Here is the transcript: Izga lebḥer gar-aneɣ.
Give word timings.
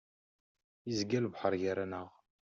Izga 0.91 1.19
lebḥer 1.23 1.53
gar-aneɣ. 1.61 2.09